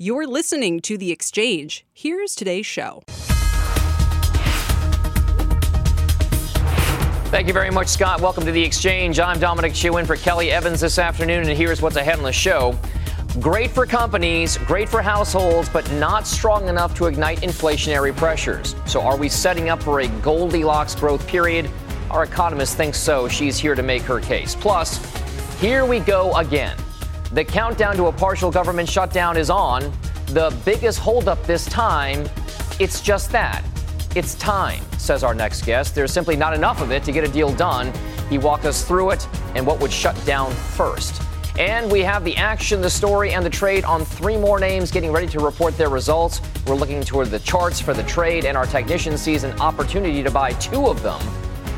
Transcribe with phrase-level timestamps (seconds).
[0.00, 1.84] You're listening to The Exchange.
[1.92, 3.02] Here's today's show.
[7.32, 8.20] Thank you very much, Scott.
[8.20, 9.18] Welcome to The Exchange.
[9.18, 12.30] I'm Dominic Chu in for Kelly Evans this afternoon, and here's what's ahead on the
[12.32, 12.78] show.
[13.40, 18.76] Great for companies, great for households, but not strong enough to ignite inflationary pressures.
[18.86, 21.68] So, are we setting up for a Goldilocks growth period?
[22.12, 23.26] Our economist thinks so.
[23.26, 24.54] She's here to make her case.
[24.54, 25.04] Plus,
[25.60, 26.76] here we go again.
[27.32, 29.92] The countdown to a partial government shutdown is on.
[30.28, 32.26] The biggest holdup this time,
[32.80, 33.62] it's just that.
[34.14, 35.94] It's time, says our next guest.
[35.94, 37.92] There's simply not enough of it to get a deal done.
[38.30, 41.20] He walked us through it and what would shut down first.
[41.58, 45.12] And we have the action, the story, and the trade on three more names getting
[45.12, 46.40] ready to report their results.
[46.66, 50.30] We're looking toward the charts for the trade, and our technician sees an opportunity to
[50.30, 51.20] buy two of them.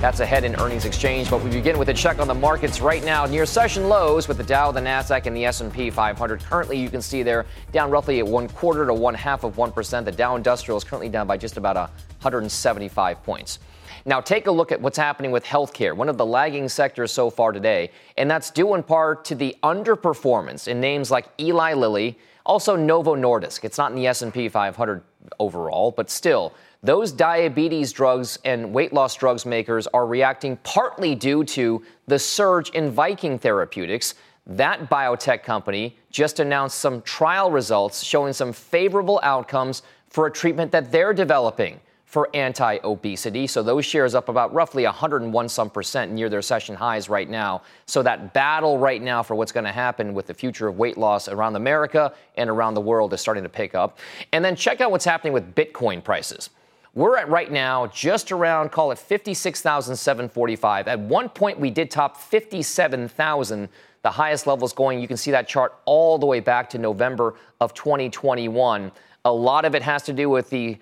[0.01, 3.05] That's ahead in earnings exchange, but we begin with a check on the markets right
[3.05, 6.43] now near session lows with the Dow, the Nasdaq, and the S&P 500.
[6.43, 9.71] Currently, you can see they're down roughly at one quarter to one half of one
[9.71, 10.07] percent.
[10.07, 13.59] The Dow Industrial is currently down by just about 175 points.
[14.07, 17.29] Now, take a look at what's happening with healthcare, one of the lagging sectors so
[17.29, 22.19] far today, and that's due in part to the underperformance in names like Eli Lilly,
[22.47, 23.65] also Novo Nordisk.
[23.65, 25.03] It's not in the S&P 500
[25.39, 31.45] overall, but still, those diabetes drugs and weight loss drugs makers are reacting partly due
[31.45, 34.15] to the surge in Viking Therapeutics.
[34.47, 40.73] That biotech company just announced some trial results showing some favorable outcomes for a treatment
[40.73, 43.47] that they're developing for anti obesity.
[43.47, 47.63] So those shares up about roughly 101 some percent near their session highs right now.
[47.87, 50.97] So that battle right now for what's going to happen with the future of weight
[50.97, 53.99] loss around America and around the world is starting to pick up.
[54.33, 56.49] And then check out what's happening with Bitcoin prices.
[56.95, 60.89] We're at right now just around, call it 56,745.
[60.89, 63.69] At one point, we did top 57,000,
[64.03, 65.01] the highest levels going.
[65.01, 68.91] You can see that chart all the way back to November of 2021.
[69.25, 70.79] A lot of it has to do with the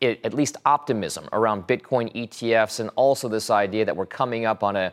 [0.00, 4.62] it, at least optimism around Bitcoin ETFs and also this idea that we're coming up
[4.62, 4.92] on a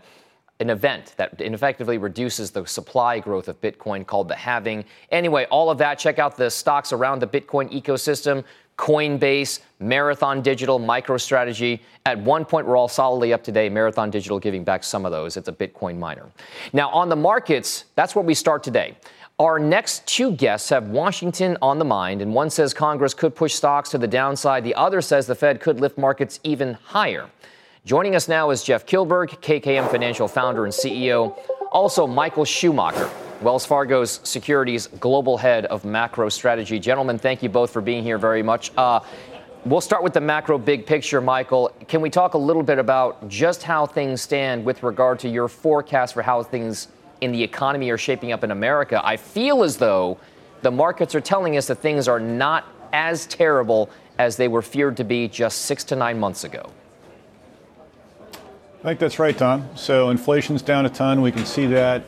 [0.62, 4.84] an event that effectively reduces the supply growth of Bitcoin called the halving.
[5.10, 8.44] Anyway, all of that, check out the stocks around the Bitcoin ecosystem.
[8.80, 11.82] Coinbase, Marathon Digital, MicroStrategy.
[12.06, 13.68] At one point, we're all solidly up today.
[13.68, 15.36] Marathon Digital giving back some of those.
[15.36, 16.28] It's a Bitcoin miner.
[16.72, 18.96] Now, on the markets, that's where we start today.
[19.38, 23.54] Our next two guests have Washington on the mind, and one says Congress could push
[23.54, 24.64] stocks to the downside.
[24.64, 27.30] The other says the Fed could lift markets even higher.
[27.86, 31.38] Joining us now is Jeff Kilberg, KKM Financial founder and CEO.
[31.74, 33.10] Also, Michael Schumacher,
[33.42, 36.78] Wells Fargo's Securities Global Head of Macro Strategy.
[36.78, 38.72] Gentlemen, thank you both for being here very much.
[38.76, 39.00] Uh,
[39.66, 41.72] we'll start with the macro big picture, Michael.
[41.88, 45.48] Can we talk a little bit about just how things stand with regard to your
[45.48, 46.90] forecast for how things
[47.22, 50.18] in the economy are shaping up in America, I feel as though
[50.62, 54.98] the markets are telling us that things are not as terrible as they were feared
[54.98, 56.70] to be just six to nine months ago.
[58.80, 59.70] I think that's right, Tom.
[59.76, 61.22] So inflation's down a ton.
[61.22, 62.04] We can see that.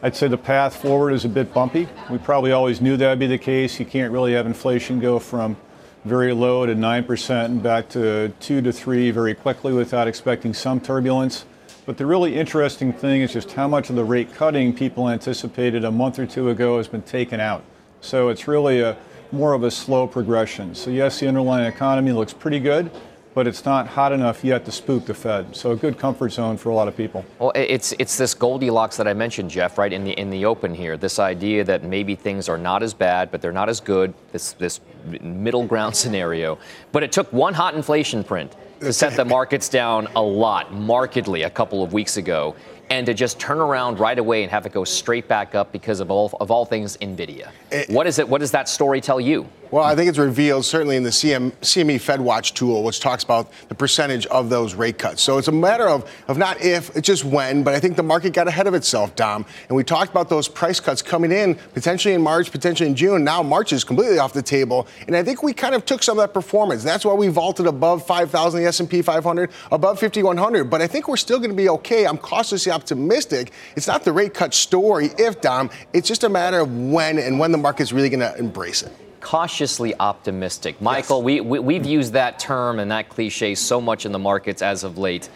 [0.00, 1.88] I'd say the path forward is a bit bumpy.
[2.08, 3.80] We probably always knew that would be the case.
[3.80, 5.56] You can't really have inflation go from
[6.04, 10.80] very low to 9% and back to 2 to 3 very quickly without expecting some
[10.80, 11.46] turbulence.
[11.84, 15.84] But the really interesting thing is just how much of the rate cutting people anticipated
[15.84, 17.64] a month or two ago has been taken out.
[18.00, 18.96] So it's really a
[19.32, 20.76] more of a slow progression.
[20.76, 22.92] So yes, the underlying economy looks pretty good,
[23.38, 25.54] but it's not hot enough yet to spook the Fed.
[25.54, 27.24] So a good comfort zone for a lot of people.
[27.38, 30.74] Well, it's it's this Goldilocks that I mentioned, Jeff, right in the in the open
[30.74, 30.96] here.
[30.96, 34.12] This idea that maybe things are not as bad, but they're not as good.
[34.32, 34.80] This this
[35.22, 36.58] middle ground scenario.
[36.90, 41.42] But it took one hot inflation print to set the markets down a lot, markedly,
[41.42, 42.56] a couple of weeks ago,
[42.90, 46.00] and to just turn around right away and have it go straight back up because
[46.00, 47.50] of all, of all things NVIDIA.
[47.70, 48.28] It, what is it?
[48.28, 49.46] What does that story tell you?
[49.70, 53.52] Well, I think it's revealed certainly in the CM, CME FedWatch tool, which talks about
[53.68, 55.20] the percentage of those rate cuts.
[55.20, 58.02] So it's a matter of, of not if, it's just when, but I think the
[58.02, 59.44] market got ahead of itself, Dom.
[59.68, 63.24] And we talked about those price cuts coming in potentially in March, potentially in June.
[63.24, 64.88] Now March is completely off the table.
[65.06, 66.82] And I think we kind of took some of that performance.
[66.82, 70.64] That's why we vaulted above 5,000, the S&P 500, above 5,100.
[70.70, 72.06] But I think we're still going to be okay.
[72.06, 73.52] I'm cautiously optimistic.
[73.76, 75.68] It's not the rate cut story if, Dom.
[75.92, 79.07] It's just a matter of when and when the market's really going to embrace it.
[79.20, 80.80] Cautiously optimistic.
[80.80, 81.24] Michael, yes.
[81.24, 84.84] we, we, we've used that term and that cliche so much in the markets as
[84.84, 85.28] of late.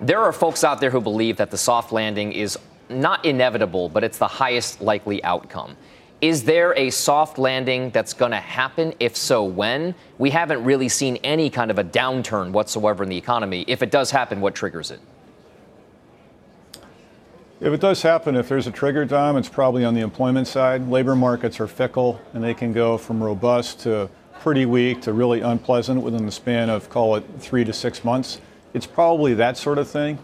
[0.00, 2.58] There are folks out there who believe that the soft landing is
[2.88, 5.76] not inevitable, but it's the highest likely outcome.
[6.20, 8.94] Is there a soft landing that's going to happen?
[9.00, 9.94] If so, when?
[10.18, 13.64] We haven't really seen any kind of a downturn whatsoever in the economy.
[13.66, 15.00] If it does happen, what triggers it?
[17.62, 20.88] If it does happen, if there's a trigger, Dom, it's probably on the employment side.
[20.88, 24.10] Labor markets are fickle, and they can go from robust to
[24.40, 28.40] pretty weak to really unpleasant within the span of, call it, three to six months.
[28.74, 30.18] It's probably that sort of thing.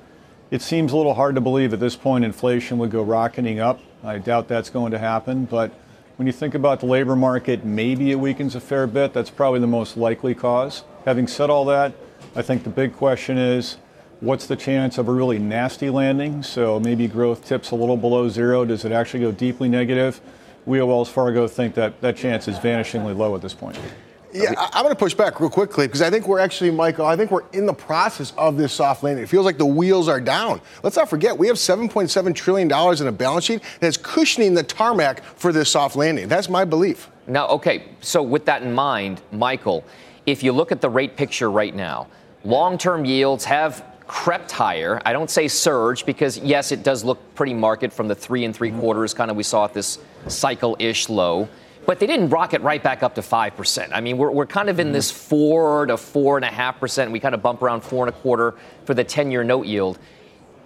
[0.51, 3.79] It seems a little hard to believe at this point inflation would go rocketing up.
[4.03, 5.71] I doubt that's going to happen, but
[6.17, 9.13] when you think about the labor market, maybe it weakens a fair bit.
[9.13, 10.83] That's probably the most likely cause.
[11.05, 11.93] Having said all that,
[12.35, 13.77] I think the big question is
[14.21, 16.43] What's the chance of a really nasty landing?
[16.43, 18.65] So maybe growth tips a little below zero.
[18.65, 20.21] Does it actually go deeply negative?
[20.67, 23.79] We at Wells Fargo think that that chance is vanishingly low at this point.
[24.35, 27.17] Yeah, I'm going to push back real quickly because I think we're actually, Michael, I
[27.17, 29.23] think we're in the process of this soft landing.
[29.23, 30.61] It feels like the wheels are down.
[30.83, 35.23] Let's not forget, we have $7.7 trillion in a balance sheet that's cushioning the tarmac
[35.23, 36.29] for this soft landing.
[36.29, 37.09] That's my belief.
[37.27, 39.85] Now, okay, so with that in mind, Michael,
[40.27, 42.09] if you look at the rate picture right now,
[42.45, 45.01] long term yields have crept higher.
[45.05, 48.57] I don't say surge because, yes, it does look pretty market from the three and
[48.57, 48.81] three mm-hmm.
[48.81, 51.49] quarters kind of we saw at this cycle ish low.
[51.87, 53.91] But they didn't rocket right back up to 5%.
[53.93, 55.29] I mean, we're, we're kind of in this mm-hmm.
[55.29, 57.11] 4 to 4.5%.
[57.13, 59.99] We kind of bump around 4 and a quarter for the 10 year note yield.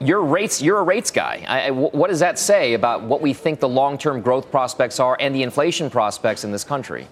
[0.01, 1.45] Your rates, you're a rates guy.
[1.47, 5.17] I, what does that say about what we think the long term growth prospects are
[5.21, 7.07] and the inflation prospects in this country?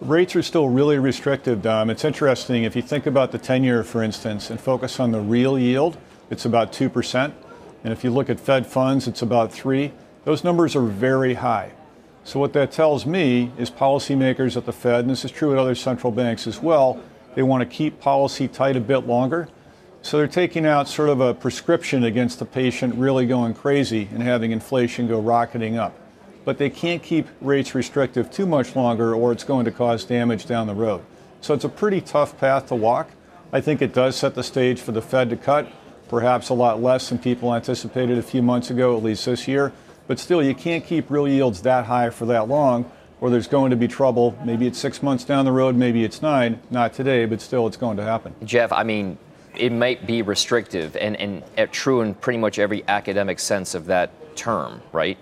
[0.00, 1.88] Rates are still really restrictive, Dom.
[1.88, 2.64] It's interesting.
[2.64, 5.96] If you think about the 10 year, for instance, and focus on the real yield,
[6.30, 7.32] it's about 2%.
[7.84, 9.92] And if you look at Fed funds, it's about 3
[10.24, 11.72] Those numbers are very high.
[12.24, 15.58] So, what that tells me is policymakers at the Fed, and this is true at
[15.58, 16.98] other central banks as well,
[17.34, 19.48] they want to keep policy tight a bit longer.
[20.02, 24.22] So, they're taking out sort of a prescription against the patient really going crazy and
[24.22, 25.94] having inflation go rocketing up
[26.44, 30.46] but they can't keep rates restrictive too much longer or it's going to cause damage
[30.46, 31.02] down the road.
[31.40, 33.10] So it's a pretty tough path to walk.
[33.52, 35.70] I think it does set the stage for the Fed to cut,
[36.08, 39.72] perhaps a lot less than people anticipated a few months ago, at least this year.
[40.06, 43.70] But still, you can't keep real yields that high for that long, or there's going
[43.70, 44.36] to be trouble.
[44.44, 46.60] Maybe it's six months down the road, maybe it's nine.
[46.70, 48.34] Not today, but still, it's going to happen.
[48.44, 49.16] Jeff, I mean,
[49.56, 53.86] it might be restrictive and, and uh, true in pretty much every academic sense of
[53.86, 55.16] that term, right?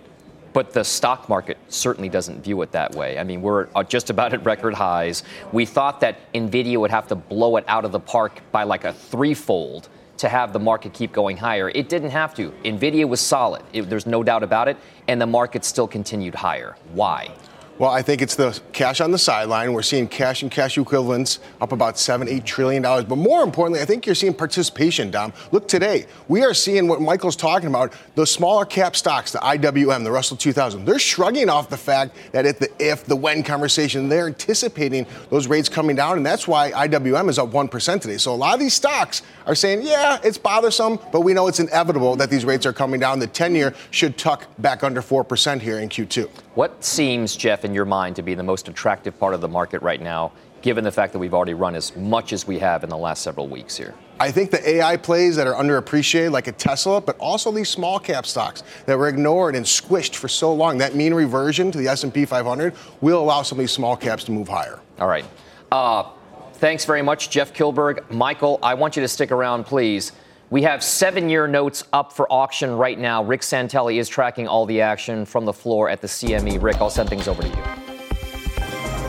[0.53, 3.19] But the stock market certainly doesn't view it that way.
[3.19, 5.23] I mean, we're uh, just about at record highs.
[5.53, 8.85] We thought that NVIDIA would have to blow it out of the park by like
[8.85, 9.89] a threefold
[10.19, 11.71] to have the market keep going higher.
[11.71, 12.51] It didn't have to.
[12.65, 13.63] NVIDIA was solid.
[13.73, 14.77] It, there's no doubt about it.
[15.09, 16.77] And the market still continued higher.
[16.93, 17.31] Why?
[17.79, 19.73] Well, I think it's the cash on the sideline.
[19.73, 23.07] We're seeing cash and cash equivalents up about seven, eight trillion dollars.
[23.07, 25.33] But more importantly, I think you're seeing participation, Dom.
[25.53, 27.95] Look today, we are seeing what Michael's talking about.
[28.15, 32.45] The smaller cap stocks, the IWM, the Russell 2000, they're shrugging off the fact that
[32.45, 36.71] if the if the when conversation, they're anticipating those rates coming down, and that's why
[36.73, 38.19] IWM is up one percent today.
[38.19, 41.61] So a lot of these stocks are saying, yeah, it's bothersome, but we know it's
[41.61, 43.19] inevitable that these rates are coming down.
[43.19, 46.29] The 10-year should tuck back under four percent here in Q2.
[46.55, 49.81] What seems, Jeff, in your mind to be the most attractive part of the market
[49.81, 52.91] right now, given the fact that we've already run as much as we have in
[52.91, 53.95] the last several weeks here?
[54.21, 57.99] I think the AI plays that are underappreciated, like a Tesla, but also these small
[57.99, 60.77] cap stocks that were ignored and squished for so long.
[60.77, 64.31] That mean reversion to the S&P 500 will allow some of these small caps to
[64.31, 64.79] move higher.
[64.99, 65.25] All right.
[65.73, 66.11] Uh,
[66.55, 68.11] thanks very much, Jeff Kilberg.
[68.11, 70.13] Michael, I want you to stick around, please.
[70.53, 73.25] We have seven year notes up for auction right now.
[73.25, 76.61] Rick Santelli is tracking all the action from the floor at the CME.
[76.61, 77.55] Rick, I'll send things over to you.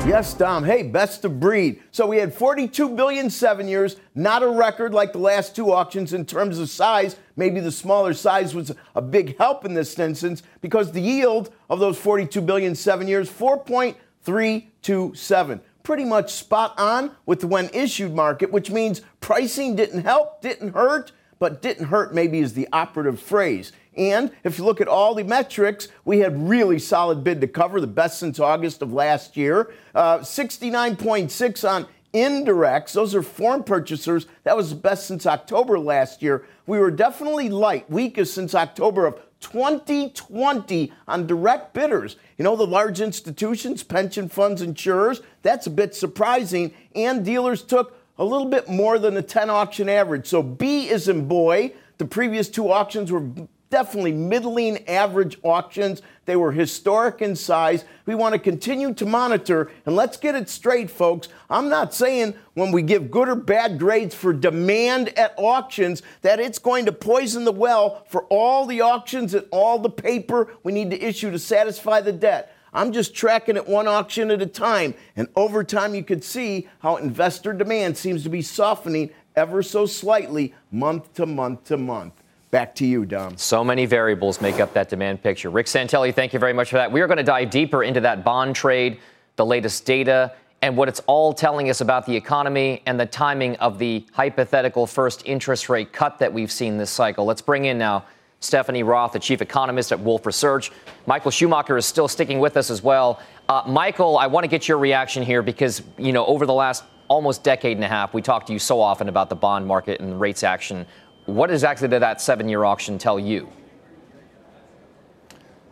[0.07, 0.63] Yes, Dom.
[0.63, 1.83] Hey, best of breed.
[1.91, 6.13] So we had 42 billion seven years, not a record like the last two auctions
[6.13, 7.17] in terms of size.
[7.35, 11.81] Maybe the smaller size was a big help in this instance because the yield of
[11.81, 18.49] those 42 billion seven years, 4.327 pretty much spot on with the when issued market,
[18.49, 21.11] which means pricing didn't help, didn't hurt,
[21.43, 23.73] but didn't hurt maybe is the operative phrase.
[23.97, 27.81] And if you look at all the metrics, we had really solid bid to cover,
[27.81, 29.73] the best since August of last year.
[29.93, 32.93] Uh, 69.6 on indirects.
[32.93, 34.25] Those are foreign purchasers.
[34.45, 36.45] That was the best since October last year.
[36.65, 42.15] We were definitely light, weakest since October of 2020 on direct bidders.
[42.37, 46.73] You know, the large institutions, pension funds, insurers, that's a bit surprising.
[46.95, 50.27] And dealers took a little bit more than the 10 auction average.
[50.27, 51.73] So B is in boy.
[51.97, 53.27] The previous two auctions were
[53.73, 56.03] definitely middling average auctions.
[56.25, 57.85] They were historic in size.
[58.05, 61.27] We want to continue to monitor, and let's get it straight, folks.
[61.49, 66.39] I'm not saying when we give good or bad grades for demand at auctions that
[66.39, 70.71] it's going to poison the well for all the auctions and all the paper we
[70.71, 72.55] need to issue to satisfy the debt.
[72.73, 74.95] I'm just tracking it one auction at a time.
[75.15, 79.85] And over time, you could see how investor demand seems to be softening ever so
[79.85, 82.13] slightly month to month to month.
[82.51, 83.35] Back to you, Dom.
[83.37, 85.49] So many variables make up that demand picture.
[85.49, 86.91] Rick Santelli, thank you very much for that.
[86.91, 88.99] We are going to dive deeper into that bond trade,
[89.37, 93.55] the latest data, and what it's all telling us about the economy and the timing
[93.57, 97.25] of the hypothetical first interest rate cut that we've seen this cycle.
[97.25, 98.05] Let's bring in now
[98.43, 100.71] Stephanie Roth, the chief economist at Wolfe Research.
[101.05, 103.21] Michael Schumacher is still sticking with us as well.
[103.47, 106.83] Uh, Michael, I want to get your reaction here because, you know, over the last
[107.07, 110.01] almost decade and a half, we talk to you so often about the bond market
[110.01, 110.85] and rates action.
[111.25, 113.49] What exactly did that seven year auction tell you?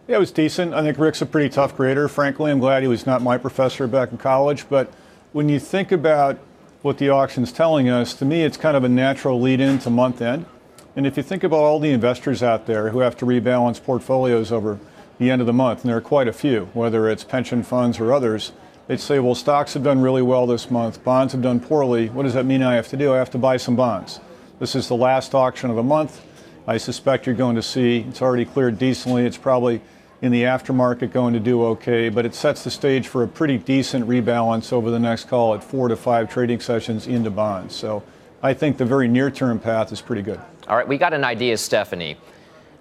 [0.07, 0.73] Yeah, it was decent.
[0.73, 2.07] I think Rick's a pretty tough grader.
[2.07, 4.67] Frankly, I'm glad he was not my professor back in college.
[4.69, 4.91] But
[5.33, 6.39] when you think about
[6.81, 9.89] what the auction's telling us, to me, it's kind of a natural lead in to
[9.89, 10.45] month end.
[10.95, 14.51] And if you think about all the investors out there who have to rebalance portfolios
[14.51, 14.77] over
[15.19, 17.99] the end of the month, and there are quite a few, whether it's pension funds
[17.99, 18.51] or others,
[18.87, 22.09] they'd say, well, stocks have done really well this month, bonds have done poorly.
[22.09, 23.13] What does that mean I have to do?
[23.13, 24.19] I have to buy some bonds.
[24.59, 26.21] This is the last auction of the month.
[26.67, 29.25] I suspect you're going to see it's already cleared decently.
[29.25, 29.81] It's probably
[30.21, 33.57] in the aftermarket going to do okay, but it sets the stage for a pretty
[33.57, 37.75] decent rebalance over the next, call at four to five trading sessions into bonds.
[37.75, 38.03] So
[38.43, 40.39] I think the very near term path is pretty good.
[40.71, 42.15] All right, we got an idea, Stephanie,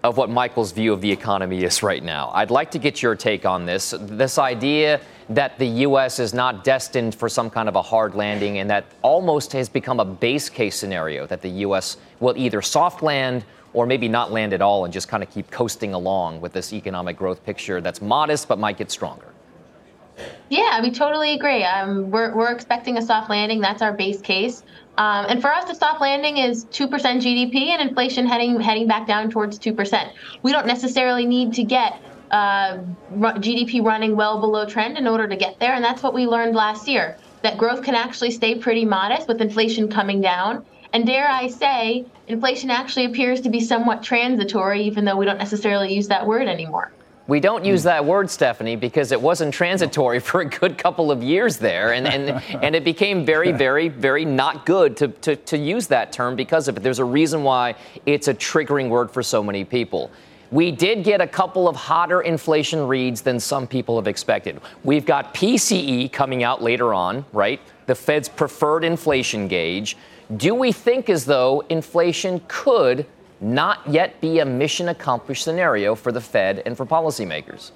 [0.04, 2.30] of what Michael's view of the economy is right now.
[2.32, 3.92] I'd like to get your take on this.
[3.98, 6.20] This idea that the U.S.
[6.20, 9.98] is not destined for some kind of a hard landing and that almost has become
[9.98, 11.96] a base case scenario that the U.S.
[12.20, 15.50] will either soft land or maybe not land at all and just kind of keep
[15.50, 19.26] coasting along with this economic growth picture that's modest but might get stronger.
[20.48, 21.64] Yeah, we totally agree.
[21.64, 23.60] Um, we're, we're expecting a soft landing.
[23.60, 24.62] That's our base case.
[24.98, 29.06] Um, and for us, the soft landing is 2% GDP and inflation heading heading back
[29.06, 30.12] down towards 2%.
[30.42, 32.78] We don't necessarily need to get uh,
[33.10, 36.54] GDP running well below trend in order to get there, and that's what we learned
[36.54, 37.16] last year.
[37.42, 40.64] That growth can actually stay pretty modest with inflation coming down.
[40.92, 45.38] And dare I say, inflation actually appears to be somewhat transitory, even though we don't
[45.38, 46.92] necessarily use that word anymore.
[47.30, 47.90] We don't use hmm.
[47.90, 51.92] that word, Stephanie, because it wasn't transitory for a good couple of years there.
[51.92, 56.12] And, and, and it became very, very, very not good to, to, to use that
[56.12, 56.82] term because of it.
[56.82, 60.10] There's a reason why it's a triggering word for so many people.
[60.50, 64.60] We did get a couple of hotter inflation reads than some people have expected.
[64.82, 67.60] We've got PCE coming out later on, right?
[67.86, 69.96] The Fed's preferred inflation gauge.
[70.36, 73.06] Do we think as though inflation could
[73.40, 77.72] not yet be a mission accomplished scenario for the Fed and for policymakers?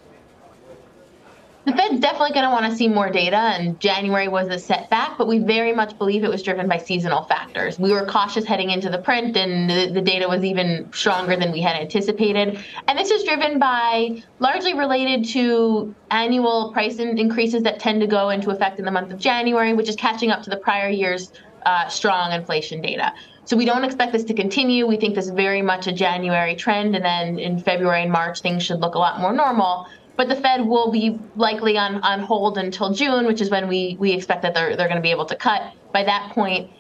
[1.64, 5.16] The Fed's definitely going to want to see more data, and January was a setback,
[5.16, 7.78] but we very much believe it was driven by seasonal factors.
[7.78, 11.52] We were cautious heading into the print, and the, the data was even stronger than
[11.52, 12.59] we had anticipated.
[12.87, 18.28] And this is driven by largely related to annual price increases that tend to go
[18.28, 21.33] into effect in the month of January, which is catching up to the prior year's
[21.64, 23.11] uh, strong inflation data.
[23.46, 24.86] So we don't expect this to continue.
[24.86, 28.40] We think this is very much a January trend, and then in February and March,
[28.40, 29.86] things should look a lot more normal.
[30.16, 33.96] But the Fed will be likely on, on hold until June, which is when we,
[33.98, 35.72] we expect that they're, they're going to be able to cut.
[35.92, 36.70] By that point,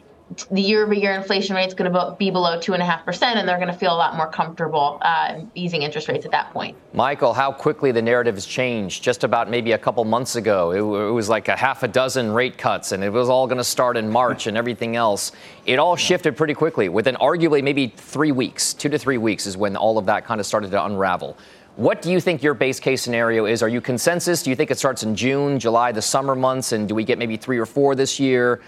[0.50, 3.48] the year-over-year inflation rate is going to be below two and a half percent, and
[3.48, 6.76] they're going to feel a lot more comfortable uh, easing interest rates at that point.
[6.92, 9.02] Michael, how quickly the narrative has changed.
[9.02, 12.32] Just about maybe a couple months ago, it, it was like a half a dozen
[12.32, 15.32] rate cuts, and it was all going to start in March and everything else.
[15.66, 16.88] It all shifted pretty quickly.
[16.88, 20.40] Within arguably maybe three weeks, two to three weeks, is when all of that kind
[20.40, 21.36] of started to unravel.
[21.76, 23.60] What do you think your base case scenario is?
[23.60, 24.44] Are you consensus?
[24.44, 27.18] Do you think it starts in June, July, the summer months, and do we get
[27.18, 28.60] maybe three or four this year?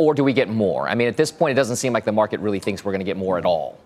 [0.00, 0.88] Or do we get more?
[0.88, 3.00] I mean, at this point, it doesn't seem like the market really thinks we're going
[3.00, 3.78] to get more at all.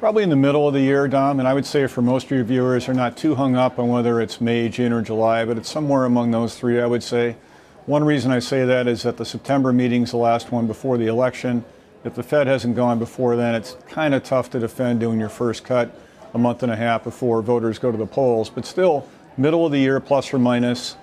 [0.00, 2.32] Probably in the middle of the year, Dom, and I would say for most of
[2.32, 5.56] your viewers, they're not too hung up on whether it's May, June, or July, but
[5.56, 7.36] it's somewhere among those three, I would say.
[7.86, 11.06] One reason I say that is that the September meeting's the last one before the
[11.06, 11.64] election.
[12.04, 15.28] If the Fed hasn't gone before then, it's kind of tough to defend doing your
[15.28, 15.94] first cut
[16.34, 18.50] a month and a half before voters go to the polls.
[18.50, 20.96] But still, middle of the year, plus or minus.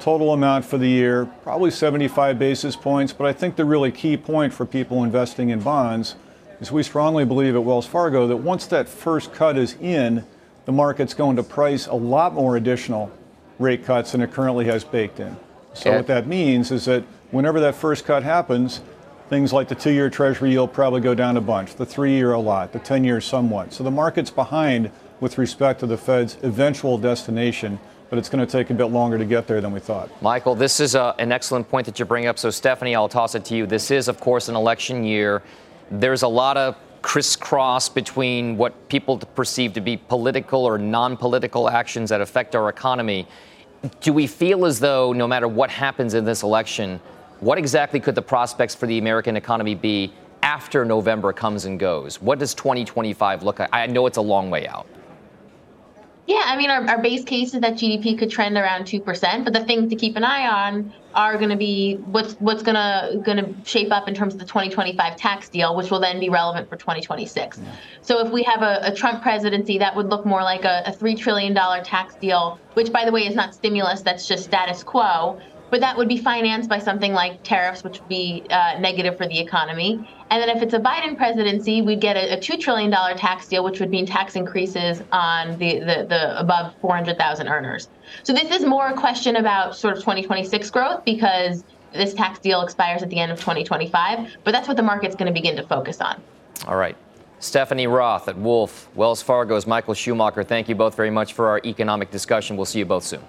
[0.00, 3.12] Total amount for the year, probably 75 basis points.
[3.12, 6.16] But I think the really key point for people investing in bonds
[6.60, 10.24] is we strongly believe at Wells Fargo that once that first cut is in,
[10.64, 13.10] the market's going to price a lot more additional
[13.58, 15.36] rate cuts than it currently has baked in.
[15.74, 18.80] So, what that means is that whenever that first cut happens,
[19.28, 22.32] things like the two year Treasury yield probably go down a bunch, the three year
[22.32, 23.72] a lot, the 10 year somewhat.
[23.72, 27.80] So the market's behind with respect to the Fed's eventual destination
[28.10, 30.10] but it's going to take a bit longer to get there than we thought.
[30.22, 32.38] Michael, this is a, uh, an excellent point that you bring up.
[32.38, 33.66] So, Stephanie, I'll toss it to you.
[33.66, 35.42] This is, of course, an election year.
[35.90, 41.68] There's a lot of crisscross between what people perceive to be political or non political
[41.68, 43.26] actions that affect our economy.
[44.00, 47.00] Do we feel as though no matter what happens in this election,
[47.40, 52.22] what exactly could the prospects for the American economy be after November comes and goes?
[52.22, 53.68] What does 2025 look like?
[53.72, 54.86] I know it's a long way out.
[56.26, 59.44] Yeah, I mean, our, our base case is that GDP could trend around two percent,
[59.44, 62.76] but the things to keep an eye on are going to be what's what's going
[62.76, 66.18] to going to shape up in terms of the 2025 tax deal, which will then
[66.18, 67.58] be relevant for 2026.
[67.58, 67.72] Yeah.
[68.00, 70.92] So if we have a, a, Trump presidency, that would look more like a, a
[70.92, 74.82] three trillion dollar tax deal, which, by the way, is not stimulus; that's just status
[74.82, 75.38] quo
[75.74, 79.26] but that would be financed by something like tariffs, which would be uh, negative for
[79.26, 80.08] the economy.
[80.30, 83.64] And then if it's a Biden presidency, we'd get a, a $2 trillion tax deal,
[83.64, 87.88] which would mean tax increases on the, the, the above 400,000 earners.
[88.22, 92.60] So this is more a question about sort of 2026 growth because this tax deal
[92.60, 94.36] expires at the end of 2025.
[94.44, 96.22] But that's what the market's going to begin to focus on.
[96.68, 96.96] All right.
[97.40, 101.60] Stephanie Roth at Wolfe, Wells Fargo's Michael Schumacher, thank you both very much for our
[101.64, 102.56] economic discussion.
[102.56, 103.24] We'll see you both soon.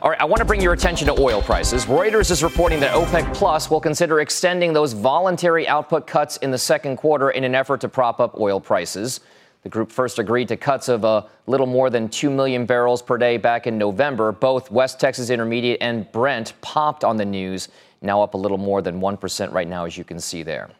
[0.00, 1.86] All right, I want to bring your attention to oil prices.
[1.86, 6.58] Reuters is reporting that OPEC Plus will consider extending those voluntary output cuts in the
[6.58, 9.18] second quarter in an effort to prop up oil prices.
[9.64, 13.18] The group first agreed to cuts of a little more than 2 million barrels per
[13.18, 14.30] day back in November.
[14.30, 17.68] Both West Texas Intermediate and Brent popped on the news,
[18.02, 20.70] now up a little more than 1% right now, as you can see there.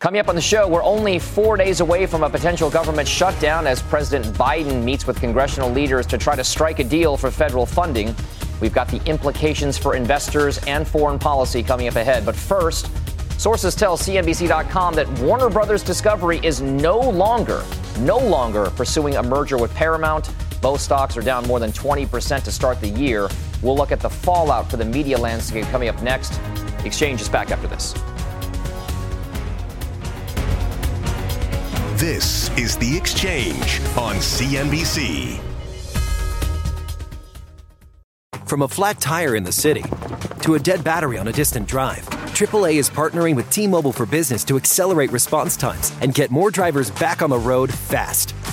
[0.00, 3.66] Coming up on the show, we're only four days away from a potential government shutdown
[3.66, 7.66] as President Biden meets with congressional leaders to try to strike a deal for federal
[7.66, 8.14] funding.
[8.62, 12.24] We've got the implications for investors and foreign policy coming up ahead.
[12.24, 12.90] But first,
[13.38, 17.62] sources tell CNBC.com that Warner Brothers Discovery is no longer,
[17.98, 20.30] no longer pursuing a merger with Paramount.
[20.60, 23.28] Both stocks are down more than 20% to start the year.
[23.62, 26.38] We'll look at the fallout for the media landscape coming up next.
[26.84, 27.94] exchange is back after this.
[32.00, 35.38] This is The Exchange on CNBC.
[38.46, 39.84] From a flat tire in the city
[40.40, 44.06] to a dead battery on a distant drive, AAA is partnering with T Mobile for
[44.06, 48.34] Business to accelerate response times and get more drivers back on the road fast.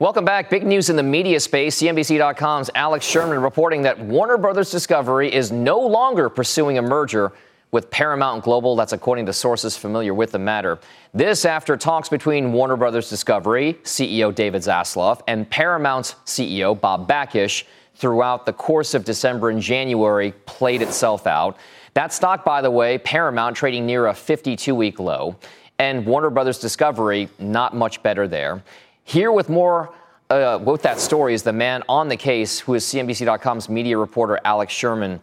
[0.00, 0.48] Welcome back.
[0.48, 1.80] Big news in the media space.
[1.80, 7.32] CNBC.com's Alex Sherman reporting that Warner Brothers Discovery is no longer pursuing a merger
[7.72, 8.76] with Paramount Global.
[8.76, 10.78] That's according to sources familiar with the matter.
[11.14, 17.64] This after talks between Warner Brothers Discovery CEO David Zaslav and Paramount's CEO Bob Bakish
[17.96, 21.56] throughout the course of December and January played itself out.
[21.94, 25.34] That stock, by the way, Paramount trading near a 52 week low,
[25.80, 28.62] and Warner Brothers Discovery not much better there.
[29.08, 29.94] Here with more
[30.28, 34.38] uh, with that story is the man on the case, who is CNBC.com's media reporter
[34.44, 35.22] Alex Sherman.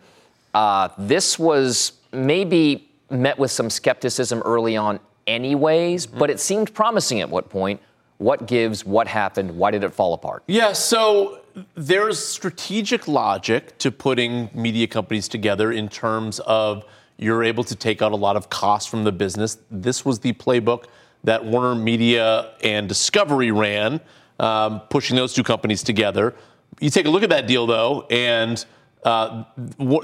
[0.55, 6.17] Uh, this was maybe met with some skepticism early on, anyways, mm-hmm.
[6.17, 7.79] but it seemed promising at what point.
[8.17, 8.83] What gives?
[8.83, 9.55] What happened?
[9.55, 10.41] Why did it fall apart?
[10.47, 11.41] Yeah, so
[11.75, 16.85] there's strategic logic to putting media companies together in terms of
[17.17, 19.59] you're able to take out a lot of costs from the business.
[19.69, 20.85] This was the playbook
[21.25, 23.99] that Warner Media and Discovery ran,
[24.39, 26.33] um, pushing those two companies together.
[26.79, 28.63] You take a look at that deal, though, and
[29.03, 29.43] uh,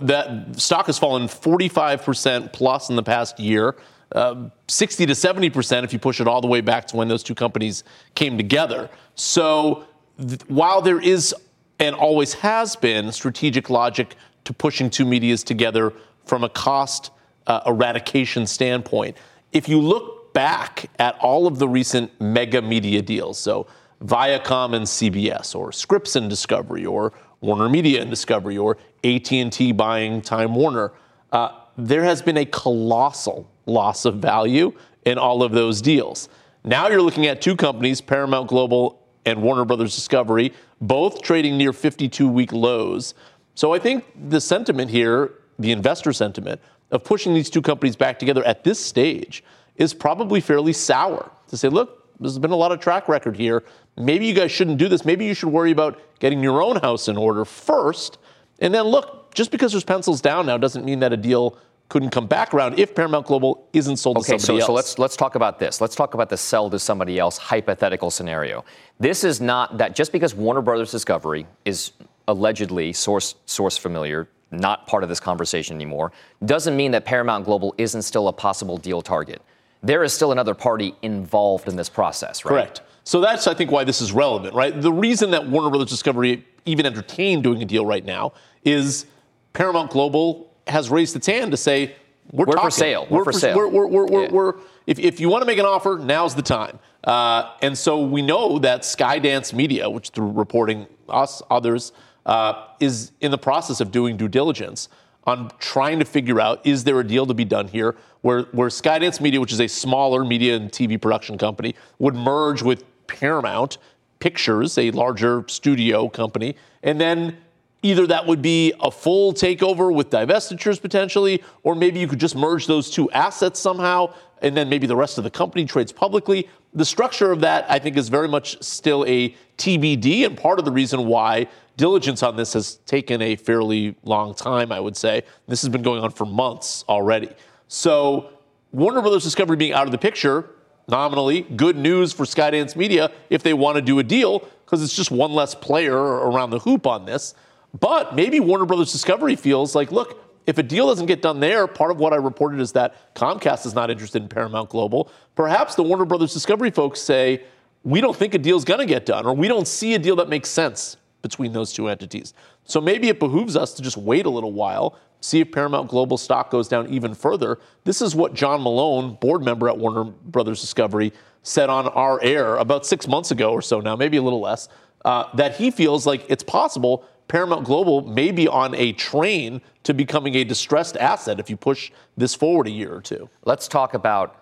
[0.02, 3.76] that stock has fallen 45% plus in the past year,
[4.14, 7.24] uh, 60 to 70% if you push it all the way back to when those
[7.24, 8.90] two companies came together.
[9.16, 9.86] So
[10.20, 11.34] th- while there is
[11.80, 15.94] and always has been strategic logic to pushing two medias together
[16.26, 17.10] from a cost
[17.48, 19.18] uh, eradication standpoint,
[19.52, 23.38] if you look back at all of the recent mega media deals.
[23.38, 23.68] So
[24.04, 30.22] Viacom and CBS, or Scripps and Discovery, or Warner Media and Discovery, or AT&T buying
[30.22, 30.92] Time Warner,
[31.32, 34.74] uh, there has been a colossal loss of value
[35.06, 36.30] in all of those deals.
[36.64, 41.74] Now you're looking at two companies, Paramount Global and Warner Brothers Discovery, both trading near
[41.74, 43.14] 52 week lows.
[43.56, 48.20] So I think the sentiment here, the investor sentiment of pushing these two companies back
[48.20, 49.44] together at this stage
[49.76, 53.64] is probably fairly sour to say, look, there's been a lot of track record here.
[53.98, 55.04] Maybe you guys shouldn't do this.
[55.04, 58.20] Maybe you should worry about getting your own house in order first.
[58.60, 61.58] And then look, just because there's pencils down now doesn't mean that a deal
[61.90, 64.68] couldn't come back around if Paramount Global isn't sold okay, to somebody so, else.
[64.68, 65.82] so let's let's talk about this.
[65.82, 68.64] Let's talk about the sell to somebody else hypothetical scenario.
[68.98, 71.92] This is not that just because Warner Brothers Discovery is
[72.30, 76.14] allegedly source source familiar, not part of this conversation anymore,
[76.46, 79.42] doesn't mean that Paramount Global isn't still a possible deal target.
[79.84, 82.50] There is still another party involved in this process, right?
[82.52, 82.82] Correct.
[83.04, 84.80] So that's, I think, why this is relevant, right?
[84.80, 89.08] The reason that Warner Brothers Discovery even entertained doing a deal right now is
[89.54, 91.96] Paramount Global has raised its hand to say,
[92.32, 93.08] we're, We're for sale.
[93.10, 93.58] We're for sale.
[93.58, 94.32] We're, we're, we're, we're, Yeah.
[94.32, 94.54] we're-
[94.88, 96.80] if, if you want to make an offer, now's the time.
[97.04, 101.92] Uh, and so we know that Skydance Media, which through reporting us, others,
[102.26, 104.90] uh, is in the process of doing due diligence
[105.26, 108.70] on trying to figure out is there a deal to be done here where, where
[108.70, 113.78] Skydance Media, which is a smaller media and TV production company, would merge with Paramount
[114.20, 117.38] Pictures, a larger studio company, and then
[117.84, 122.36] either that would be a full takeover with divestitures potentially, or maybe you could just
[122.36, 126.48] merge those two assets somehow, and then maybe the rest of the company trades publicly.
[126.74, 130.66] The structure of that, I think, is very much still a TBD, and part of
[130.66, 135.24] the reason why diligence on this has taken a fairly long time, I would say.
[135.48, 137.30] This has been going on for months already.
[137.74, 138.32] So,
[138.74, 140.50] Warner Brothers Discovery being out of the picture,
[140.90, 144.94] nominally, good news for Skydance Media if they want to do a deal, because it's
[144.94, 147.34] just one less player around the hoop on this.
[147.80, 151.66] But maybe Warner Brothers Discovery feels like, look, if a deal doesn't get done there,
[151.66, 155.10] part of what I reported is that Comcast is not interested in Paramount Global.
[155.36, 157.42] Perhaps the Warner Brothers Discovery folks say,
[157.86, 160.18] we don't think a deal's going to get done, or we don't see a deal
[160.18, 162.34] that makes sense between those two entities.
[162.66, 166.18] So maybe it behooves us to just wait a little while, see if Paramount Global
[166.18, 167.60] stock goes down even further.
[167.86, 172.58] This is what John Malone, board member at Warner Brothers Discovery, said on our air
[172.58, 174.68] about six months ago or so now, maybe a little less,
[175.06, 179.94] uh, that he feels like it's possible Paramount Global may be on a train to
[179.94, 183.30] becoming a distressed asset if you push this forward a year or two.
[183.46, 184.36] Let's talk about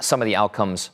[0.00, 0.90] some of the outcomes.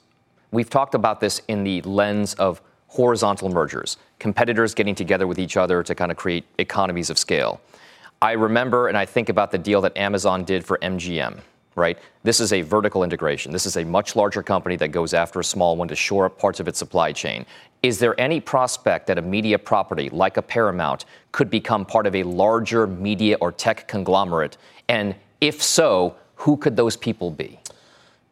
[0.51, 5.57] We've talked about this in the lens of horizontal mergers, competitors getting together with each
[5.57, 7.63] other to kind of create economies of scale.
[8.23, 11.41] I remember and I think about the deal that Amazon did for MGM,
[11.75, 11.99] right?
[12.23, 13.51] This is a vertical integration.
[13.51, 16.39] This is a much larger company that goes after a small one to shore up
[16.39, 17.45] parts of its supply chain.
[17.83, 22.15] Is there any prospect that a media property like a Paramount could become part of
[22.15, 24.57] a larger media or tech conglomerate?
[24.89, 27.59] And if so, who could those people be?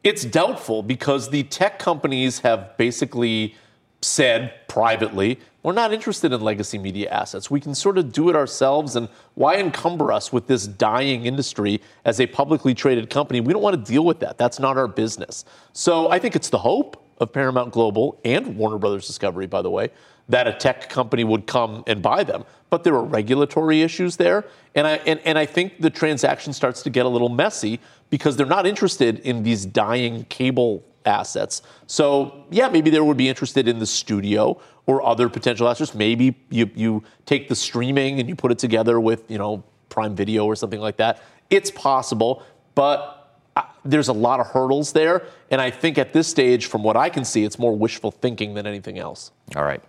[0.05, 3.57] It's doubtful because the tech companies have basically
[4.02, 7.50] said privately, we're not interested in legacy media assets.
[7.50, 11.82] We can sort of do it ourselves, and why encumber us with this dying industry
[12.04, 13.40] as a publicly traded company?
[13.40, 14.38] We don't want to deal with that.
[14.38, 15.44] That's not our business.
[15.74, 19.70] So I think it's the hope of Paramount Global and Warner Brothers Discovery, by the
[19.70, 19.90] way,
[20.30, 22.44] that a tech company would come and buy them.
[22.70, 26.82] But there are regulatory issues there, and I and, and I think the transaction starts
[26.84, 31.62] to get a little messy because they're not interested in these dying cable assets.
[31.86, 35.94] So yeah, maybe they would be interested in the studio or other potential assets.
[35.94, 40.14] Maybe you you take the streaming and you put it together with you know Prime
[40.14, 41.22] Video or something like that.
[41.50, 42.42] It's possible,
[42.74, 46.82] but uh, there's a lot of hurdles there, and I think at this stage, from
[46.82, 49.32] what I can see, it's more wishful thinking than anything else.
[49.56, 49.82] All right.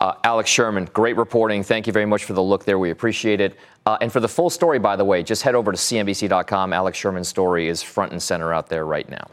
[0.00, 1.62] Uh, Alex Sherman, great reporting.
[1.62, 2.78] Thank you very much for the look there.
[2.78, 3.56] We appreciate it.
[3.84, 6.72] Uh, and for the full story, by the way, just head over to CNBC.com.
[6.72, 9.26] Alex Sherman's story is front and center out there right now.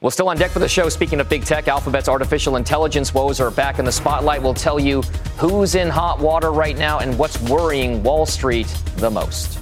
[0.00, 3.40] Well, still on deck for the show, speaking of big tech, Alphabet's artificial intelligence woes
[3.40, 4.40] are back in the spotlight.
[4.40, 5.02] We'll tell you
[5.36, 9.58] who's in hot water right now and what's worrying Wall Street the most.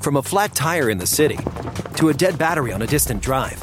[0.00, 1.38] From a flat tire in the city
[1.96, 3.62] to a dead battery on a distant drive,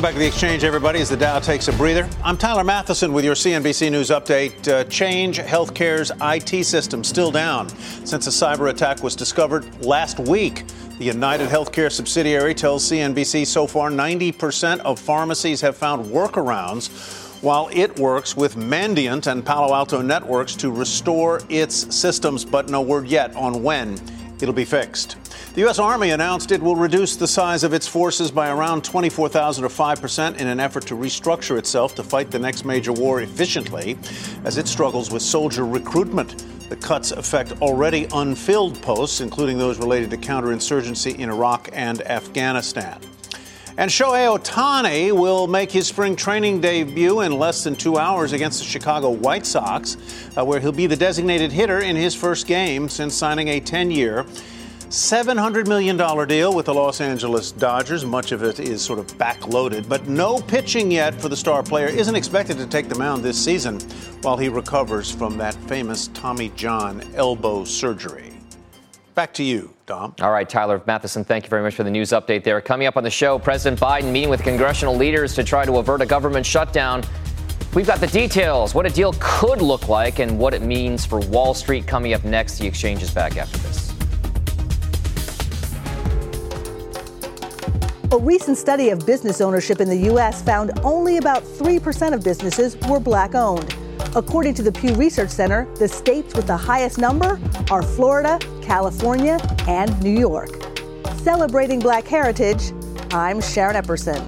[0.00, 2.08] Welcome back to the exchange, everybody, as the Dow takes a breather.
[2.24, 4.66] I'm Tyler Mathisen with your CNBC News update.
[4.66, 7.68] Uh, Change Healthcare's IT system still down
[8.06, 10.64] since a cyber attack was discovered last week.
[10.96, 17.68] The United Healthcare subsidiary tells CNBC so far 90% of pharmacies have found workarounds while
[17.70, 23.06] it works with Mandiant and Palo Alto Networks to restore its systems, but no word
[23.06, 23.98] yet on when
[24.42, 25.16] it'll be fixed.
[25.54, 25.78] The U.S.
[25.78, 30.38] Army announced it will reduce the size of its forces by around 24,000 or 5%
[30.38, 33.98] in an effort to restructure itself to fight the next major war efficiently
[34.44, 36.44] as it struggles with soldier recruitment.
[36.68, 43.00] The cuts affect already unfilled posts, including those related to counterinsurgency in Iraq and Afghanistan.
[43.80, 48.58] And Shohei Ohtani will make his spring training debut in less than two hours against
[48.58, 49.96] the Chicago White Sox,
[50.36, 53.90] uh, where he'll be the designated hitter in his first game since signing a 10
[53.90, 54.24] year,
[54.90, 55.96] $700 million
[56.28, 58.04] deal with the Los Angeles Dodgers.
[58.04, 61.86] Much of it is sort of backloaded, but no pitching yet for the star player.
[61.86, 63.80] Isn't expected to take the mound this season
[64.20, 68.39] while he recovers from that famous Tommy John elbow surgery.
[69.14, 70.14] Back to you, Dom.
[70.20, 72.60] All right, Tyler Mathisen, thank you very much for the news update there.
[72.60, 76.00] Coming up on the show, President Biden meeting with congressional leaders to try to avert
[76.00, 77.02] a government shutdown.
[77.74, 81.20] We've got the details, what a deal could look like, and what it means for
[81.20, 82.58] Wall Street coming up next.
[82.58, 83.90] The exchange is back after this.
[88.12, 90.42] A recent study of business ownership in the U.S.
[90.42, 93.74] found only about 3% of businesses were black owned.
[94.16, 98.40] According to the Pew Research Center, the states with the highest number are Florida,
[98.70, 100.50] California, and New York.
[101.24, 102.70] Celebrating Black heritage,
[103.10, 104.20] I'm Sharon Epperson.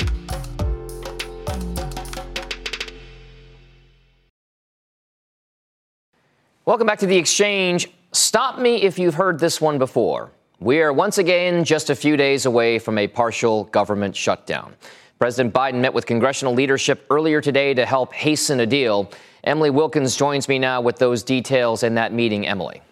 [6.64, 7.88] Welcome back to the exchange.
[8.10, 10.32] Stop me if you've heard this one before.
[10.58, 14.74] We are once again just a few days away from a partial government shutdown.
[15.20, 19.08] President Biden met with congressional leadership earlier today to help hasten a deal.
[19.44, 22.44] Emily Wilkins joins me now with those details in that meeting.
[22.44, 22.82] Emily.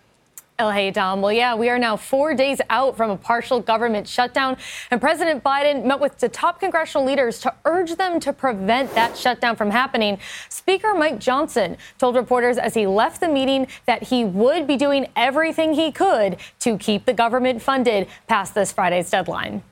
[0.63, 1.23] Oh, hey, Dom.
[1.23, 4.59] Well, yeah, we are now four days out from a partial government shutdown,
[4.91, 9.17] and President Biden met with the top congressional leaders to urge them to prevent that
[9.17, 10.19] shutdown from happening.
[10.51, 15.07] Speaker Mike Johnson told reporters as he left the meeting that he would be doing
[15.17, 19.63] everything he could to keep the government funded past this Friday's deadline.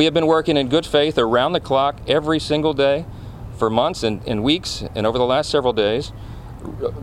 [0.00, 3.04] We have been working in good faith around the clock every single day
[3.58, 6.10] for months and, and weeks and over the last several days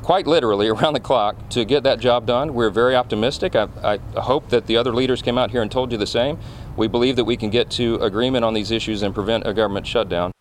[0.04, 2.54] quite literally around the clock to get that job done.
[2.54, 3.56] We're very optimistic.
[3.56, 6.38] I, I, hope that the other leaders came out here and told you the same.
[6.78, 9.88] We believe that we can get to agreement on these issues and prevent a government
[9.88, 10.35] shutdown.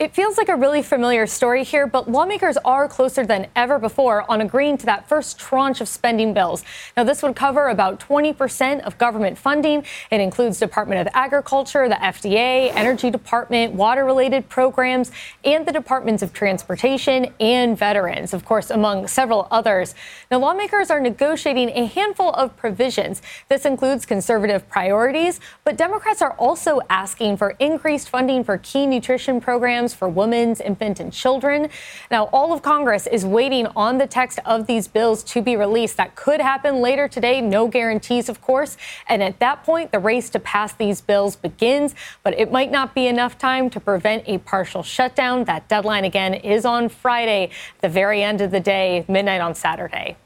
[0.00, 4.24] It feels like a really familiar story here, but lawmakers are closer than ever before
[4.30, 6.62] on agreeing to that first tranche of spending bills.
[6.96, 9.84] Now, this would cover about 20% of government funding.
[10.12, 15.10] It includes Department of Agriculture, the FDA, Energy Department, water related programs,
[15.42, 19.96] and the Departments of Transportation and Veterans, of course, among several others.
[20.30, 23.20] Now, lawmakers are negotiating a handful of provisions.
[23.48, 29.40] This includes conservative priorities, but Democrats are also asking for increased funding for key nutrition
[29.40, 31.68] programs programs for women's, infant, and children.
[32.10, 35.96] Now, all of Congress is waiting on the text of these bills to be released.
[35.96, 37.40] That could happen later today.
[37.40, 38.76] No guarantees, of course.
[39.08, 41.94] And at that point, the race to pass these bills begins.
[42.22, 45.44] But it might not be enough time to prevent a partial shutdown.
[45.44, 50.16] That deadline, again, is on Friday, the very end of the day, midnight on Saturday.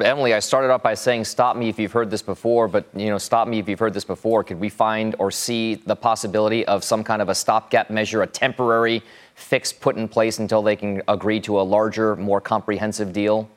[0.00, 2.86] I, Emily, I started off by saying, "Stop me if you've heard this before." But
[2.94, 4.44] you know, stop me if you've heard this before.
[4.44, 8.26] Could we find or see the possibility of some kind of a stopgap measure, a
[8.26, 9.02] temporary
[9.34, 13.48] fix put in place until they can agree to a larger, more comprehensive deal?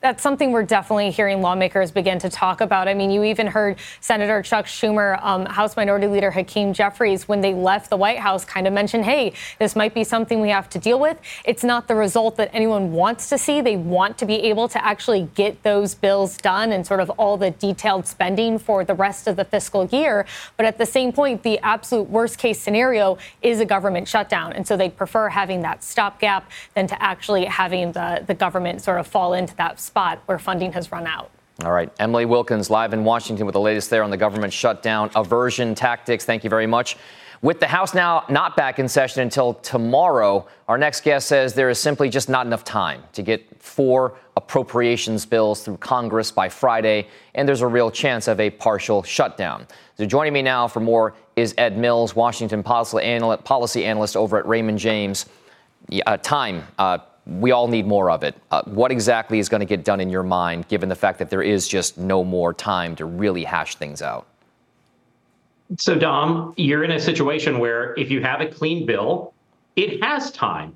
[0.00, 2.88] That's something we're definitely hearing lawmakers begin to talk about.
[2.88, 7.42] I mean, you even heard Senator Chuck Schumer, um, House Minority Leader Hakeem Jeffries, when
[7.42, 10.70] they left the White House, kind of mentioned, hey, this might be something we have
[10.70, 11.18] to deal with.
[11.44, 13.60] It's not the result that anyone wants to see.
[13.60, 17.36] They want to be able to actually get those bills done and sort of all
[17.36, 20.24] the detailed spending for the rest of the fiscal year.
[20.56, 24.54] But at the same point, the absolute worst case scenario is a government shutdown.
[24.54, 28.98] And so they prefer having that stopgap than to actually having the, the government sort
[28.98, 31.30] of fall into that spot where funding has run out.
[31.64, 31.90] All right.
[31.98, 36.24] Emily Wilkins live in Washington with the latest there on the government shutdown aversion tactics.
[36.24, 36.96] Thank you very much.
[37.42, 41.70] With the House now not back in session until tomorrow, our next guest says there
[41.70, 47.08] is simply just not enough time to get four appropriations bills through Congress by Friday,
[47.34, 49.66] and there's a real chance of a partial shutdown.
[49.96, 54.78] So joining me now for more is Ed Mills, Washington policy analyst, over at Raymond
[54.78, 55.26] James.
[56.06, 56.62] Uh, time.
[56.78, 58.34] Uh, we all need more of it.
[58.50, 61.30] Uh, what exactly is going to get done in your mind, given the fact that
[61.30, 64.26] there is just no more time to really hash things out?
[65.78, 69.32] So, Dom, you're in a situation where if you have a clean bill,
[69.76, 70.74] it has time.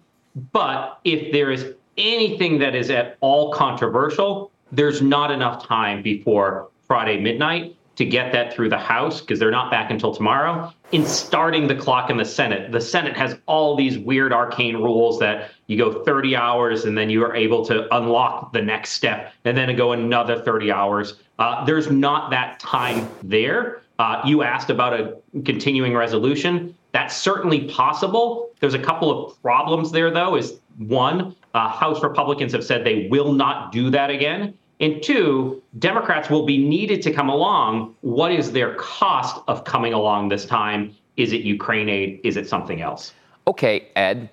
[0.53, 6.69] But if there is anything that is at all controversial, there's not enough time before
[6.87, 10.73] Friday midnight to get that through the House because they're not back until tomorrow.
[10.93, 15.19] In starting the clock in the Senate, the Senate has all these weird arcane rules
[15.21, 19.33] that you go 30 hours and then you are able to unlock the next step
[19.45, 21.15] and then go another 30 hours.
[21.39, 23.83] Uh, there's not that time there.
[23.99, 26.75] Uh, you asked about a continuing resolution.
[26.93, 28.51] That's certainly possible.
[28.61, 30.37] There's a couple of problems there, though.
[30.37, 34.55] Is one, uh, House Republicans have said they will not do that again.
[34.81, 37.95] And two, Democrats will be needed to come along.
[38.01, 40.95] What is their cost of coming along this time?
[41.17, 42.21] Is it Ukraine aid?
[42.25, 43.13] Is it something else?
[43.47, 44.31] Okay, Ed,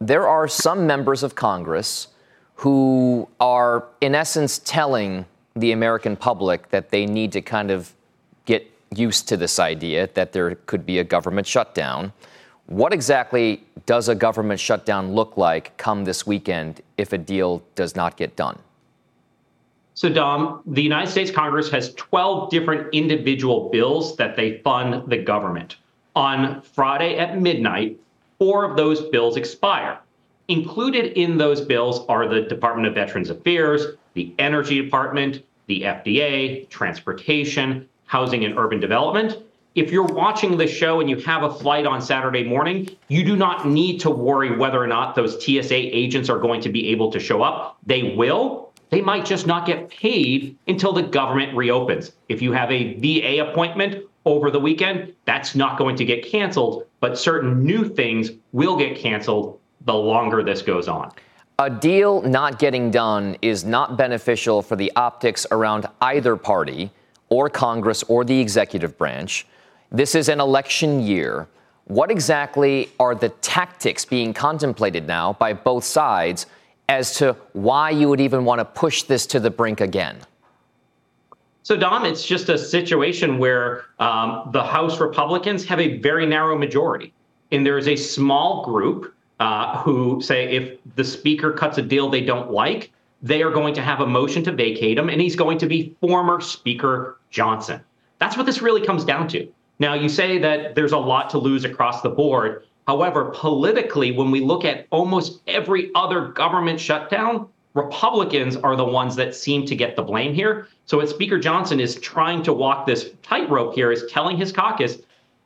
[0.00, 2.08] there are some members of Congress
[2.56, 7.92] who are, in essence, telling the American public that they need to kind of
[8.46, 12.12] get used to this idea that there could be a government shutdown.
[12.66, 17.94] What exactly does a government shutdown look like come this weekend if a deal does
[17.94, 18.58] not get done?
[19.96, 25.18] So, Dom, the United States Congress has 12 different individual bills that they fund the
[25.18, 25.76] government.
[26.16, 28.00] On Friday at midnight,
[28.38, 29.98] four of those bills expire.
[30.48, 36.68] Included in those bills are the Department of Veterans Affairs, the Energy Department, the FDA,
[36.68, 39.38] Transportation, Housing and Urban Development.
[39.76, 43.36] If you're watching the show and you have a flight on Saturday morning, you do
[43.36, 47.10] not need to worry whether or not those TSA agents are going to be able
[47.12, 47.78] to show up.
[47.86, 52.12] They will, they might just not get paid until the government reopens.
[52.28, 56.86] If you have a VA appointment over the weekend, that's not going to get canceled,
[57.00, 61.10] but certain new things will get canceled the longer this goes on.
[61.58, 66.92] A deal not getting done is not beneficial for the optics around either party
[67.30, 69.44] or Congress or the executive branch.
[69.90, 71.48] This is an election year.
[71.86, 76.46] What exactly are the tactics being contemplated now by both sides
[76.88, 80.18] as to why you would even want to push this to the brink again?
[81.62, 86.58] So, Dom, it's just a situation where um, the House Republicans have a very narrow
[86.58, 87.12] majority.
[87.52, 92.10] And there is a small group uh, who say if the speaker cuts a deal
[92.10, 92.92] they don't like,
[93.22, 95.96] they are going to have a motion to vacate him, and he's going to be
[96.00, 97.80] former Speaker Johnson.
[98.18, 99.48] That's what this really comes down to.
[99.78, 102.66] Now, you say that there's a lot to lose across the board.
[102.86, 109.16] However, politically, when we look at almost every other government shutdown, Republicans are the ones
[109.16, 110.68] that seem to get the blame here.
[110.86, 114.98] So, what Speaker Johnson is trying to walk this tightrope here is telling his caucus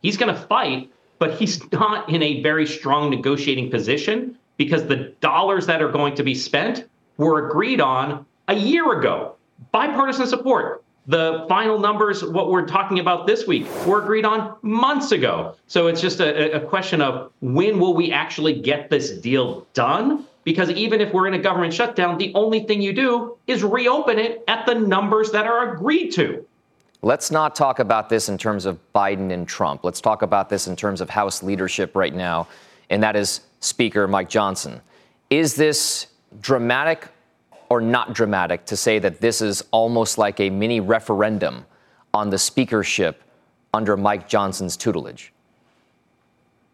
[0.03, 5.14] he's going to fight, but he's not in a very strong negotiating position because the
[5.20, 9.37] dollars that are going to be spent were agreed on a year ago.
[9.72, 15.10] Bipartisan support the final numbers, what we're talking about this week, were agreed on months
[15.10, 15.54] ago.
[15.66, 20.26] So it's just a, a question of when will we actually get this deal done?
[20.44, 24.18] Because even if we're in a government shutdown, the only thing you do is reopen
[24.18, 26.44] it at the numbers that are agreed to.
[27.00, 29.84] Let's not talk about this in terms of Biden and Trump.
[29.84, 32.48] Let's talk about this in terms of House leadership right now,
[32.90, 34.82] and that is Speaker Mike Johnson.
[35.30, 36.08] Is this
[36.40, 37.08] dramatic
[37.70, 41.64] or not dramatic to say that this is almost like a mini referendum
[42.14, 43.22] on the speakership
[43.74, 45.33] under Mike Johnson's tutelage?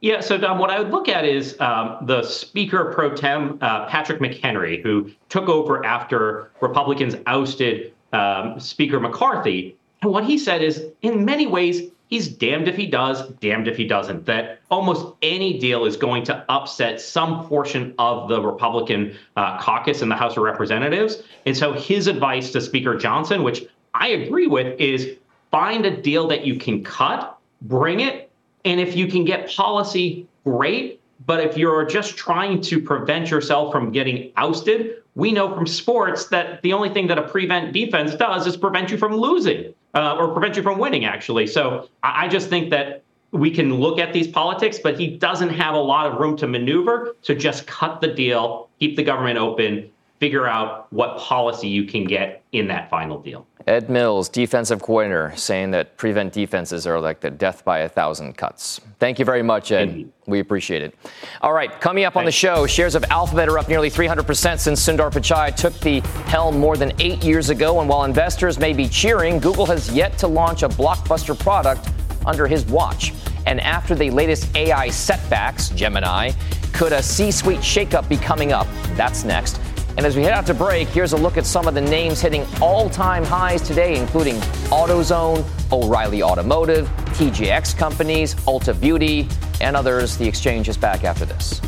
[0.00, 3.87] Yeah, so Dom, what I would look at is um, the Speaker pro tem, uh,
[3.87, 9.76] Patrick McHenry, who took over after Republicans ousted um, Speaker McCarthy.
[10.02, 13.77] And what he said is, in many ways, he's damned if he does, damned if
[13.77, 14.24] he doesn't.
[14.27, 20.00] That almost any deal is going to upset some portion of the Republican uh, caucus
[20.00, 21.24] in the House of Representatives.
[21.44, 25.16] And so his advice to Speaker Johnson, which I agree with, is
[25.50, 28.31] find a deal that you can cut, bring it,
[28.64, 31.00] and if you can get policy, great.
[31.27, 36.27] But if you're just trying to prevent yourself from getting ousted, we know from sports
[36.27, 40.16] that the only thing that a prevent defense does is prevent you from losing uh,
[40.16, 41.46] or prevent you from winning, actually.
[41.46, 45.50] So I, I just think that we can look at these politics, but he doesn't
[45.50, 47.16] have a lot of room to maneuver.
[47.22, 49.90] So just cut the deal, keep the government open,
[50.25, 53.46] figure out what policy you can get in that final deal.
[53.66, 58.35] Ed Mills, defensive coordinator, saying that prevent defenses are like the death by a thousand
[58.35, 58.81] cuts.
[58.98, 59.90] Thank you very much, Ed.
[59.90, 60.12] Indeed.
[60.27, 60.94] We appreciate it.
[61.42, 62.22] All right, coming up Thanks.
[62.22, 66.00] on the show, shares of Alphabet are up nearly 300% since Sundar Pichai took the
[66.31, 67.81] helm more than eight years ago.
[67.81, 71.90] And while investors may be cheering, Google has yet to launch a blockbuster product
[72.25, 73.12] under his watch.
[73.44, 76.31] And after the latest AI setbacks, Gemini,
[76.72, 78.66] could a C suite shakeup be coming up?
[78.96, 79.60] That's next.
[79.96, 82.20] And as we head out to break, here's a look at some of the names
[82.20, 84.36] hitting all time highs today, including
[84.70, 89.28] AutoZone, O'Reilly Automotive, TJX companies, Ulta Beauty,
[89.60, 90.16] and others.
[90.16, 91.60] The exchange is back after this.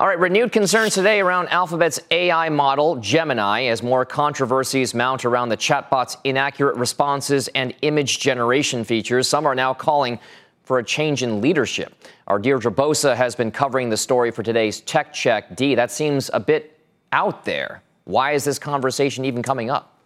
[0.00, 5.50] All right, renewed concerns today around Alphabet's AI model, Gemini, as more controversies mount around
[5.50, 9.28] the chatbot's inaccurate responses and image generation features.
[9.28, 10.18] Some are now calling
[10.62, 11.92] for a change in leadership.
[12.28, 15.54] Our Deirdre Bosa has been covering the story for today's Tech Check.
[15.54, 16.80] D, that seems a bit
[17.12, 17.82] out there.
[18.04, 19.98] Why is this conversation even coming up?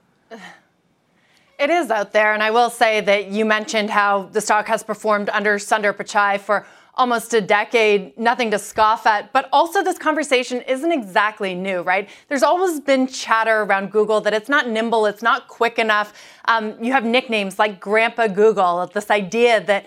[1.56, 4.82] It is out there, and I will say that you mentioned how the stock has
[4.82, 6.66] performed under Sundar Pichai for
[6.96, 9.32] almost a decade, nothing to scoff at.
[9.32, 12.08] But also, this conversation isn't exactly new, right?
[12.28, 16.12] There's always been chatter around Google that it's not nimble, it's not quick enough.
[16.46, 19.86] Um, you have nicknames like Grandpa Google, this idea that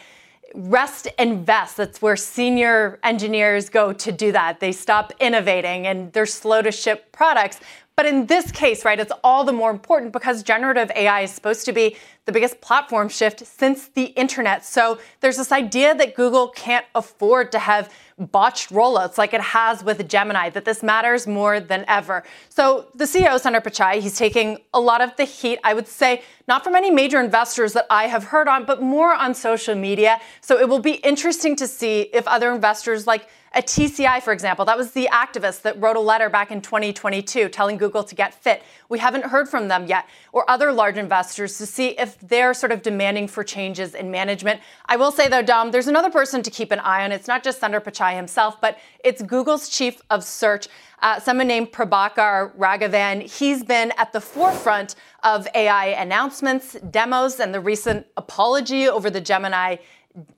[0.53, 1.77] rest and vest.
[1.77, 4.59] That's where senior engineers go to do that.
[4.59, 7.59] They stop innovating and they're slow to ship products.
[7.97, 11.65] But in this case, right, it's all the more important because generative AI is supposed
[11.65, 14.63] to be the biggest platform shift since the internet.
[14.63, 19.83] So there's this idea that Google can't afford to have botched rollouts like it has
[19.83, 22.23] with Gemini, that this matters more than ever.
[22.49, 26.21] So the CEO, Sundar Pichai, he's taking a lot of the heat, I would say,
[26.47, 30.19] not from any major investors that I have heard on, but more on social media.
[30.41, 34.65] So it will be interesting to see if other investors like a TCI, for example,
[34.65, 38.33] that was the activist that wrote a letter back in 2022 telling Google to get
[38.33, 38.61] fit.
[38.89, 42.71] We haven't heard from them yet, or other large investors to see if they're sort
[42.71, 44.61] of demanding for changes in management.
[44.85, 47.11] I will say, though, Dom, there's another person to keep an eye on.
[47.11, 50.67] It's not just Sundar Pichai himself, but it's Google's chief of search,
[51.01, 53.21] uh, someone named Prabhakar Raghavan.
[53.21, 59.21] He's been at the forefront of AI announcements, demos, and the recent apology over the
[59.21, 59.77] Gemini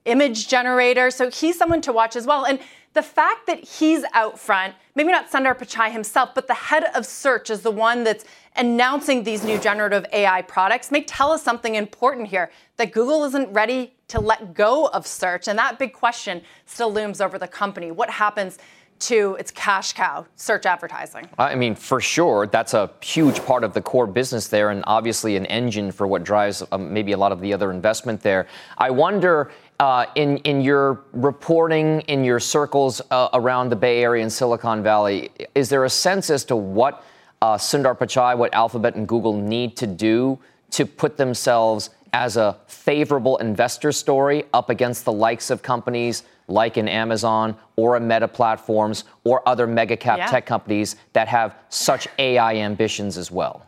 [0.04, 1.10] image generator.
[1.10, 2.44] So he's someone to watch as well.
[2.44, 2.58] And
[2.92, 7.06] the fact that he's out front, maybe not Sundar Pichai himself, but the head of
[7.06, 8.24] search is the one that's
[8.56, 13.52] announcing these new generative AI products may tell us something important here that Google isn't
[13.52, 15.46] ready to let go of search.
[15.46, 17.90] And that big question still looms over the company.
[17.90, 18.58] What happens?
[19.00, 21.26] to its cash cow, search advertising?
[21.38, 25.36] I mean, for sure, that's a huge part of the core business there, and obviously
[25.36, 28.46] an engine for what drives um, maybe a lot of the other investment there.
[28.76, 34.22] I wonder uh, in in your reporting in your circles uh, around the Bay Area
[34.22, 37.02] and Silicon Valley, is there a sense as to what
[37.40, 40.38] uh, Sundar Pichai, what Alphabet and Google need to do
[40.72, 46.76] to put themselves as a favorable investor story up against the likes of companies like
[46.76, 50.26] an Amazon or a Meta Platforms or other mega cap yeah.
[50.26, 53.66] tech companies that have such AI ambitions as well?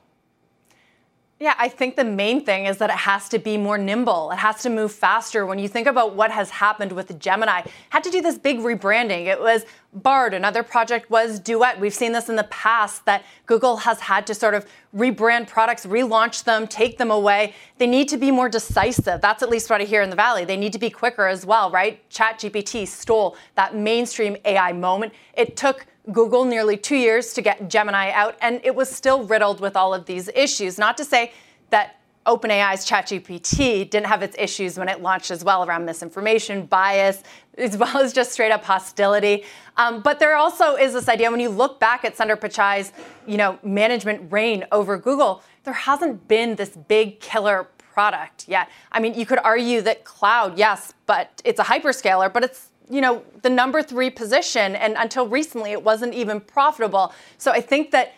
[1.42, 4.30] Yeah, I think the main thing is that it has to be more nimble.
[4.30, 5.44] It has to move faster.
[5.44, 9.26] When you think about what has happened with Gemini, had to do this big rebranding.
[9.26, 10.34] It was Bard.
[10.34, 11.80] Another project was Duet.
[11.80, 15.84] We've seen this in the past that Google has had to sort of rebrand products,
[15.84, 17.54] relaunch them, take them away.
[17.78, 19.20] They need to be more decisive.
[19.20, 20.44] That's at least what I hear in the Valley.
[20.44, 22.08] They need to be quicker as well, right?
[22.08, 25.12] ChatGPT stole that mainstream AI moment.
[25.34, 29.60] It took Google nearly two years to get Gemini out, and it was still riddled
[29.60, 30.78] with all of these issues.
[30.78, 31.32] Not to say
[31.70, 37.22] that OpenAI's ChatGPT didn't have its issues when it launched as well around misinformation, bias,
[37.58, 39.44] as well as just straight up hostility.
[39.76, 42.92] Um, but there also is this idea when you look back at Sundar Pichai's,
[43.26, 48.68] you know, management reign over Google, there hasn't been this big killer product yet.
[48.90, 53.00] I mean, you could argue that cloud, yes, but it's a hyperscaler, but it's you
[53.00, 57.14] know, the number three position, and until recently, it wasn't even profitable.
[57.38, 58.12] So I think that